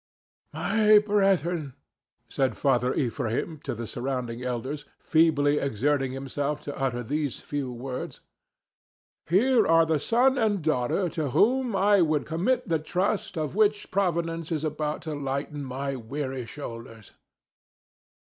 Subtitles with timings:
[0.51, 1.75] "My brethren,"
[2.27, 8.19] said Father Ephraim to the surrounding elders, feebly exerting himself to utter these few words,
[9.29, 13.91] "here are the son and daughter to whom I would commit the trust of which
[13.91, 17.11] Providence is about to lighten my weary shoulders.